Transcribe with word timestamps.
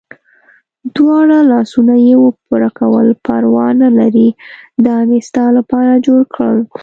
دواړه 0.95 1.37
لاسونه 1.51 1.93
یې 2.05 2.15
و 2.23 2.25
پړکول، 2.47 3.07
پروا 3.25 3.67
نه 3.81 3.89
لرې 3.97 4.29
دا 4.85 4.97
مې 5.07 5.19
ستا 5.27 5.45
لپاره 5.57 5.91
جوړ 6.05 6.21
کړل. 6.33 6.59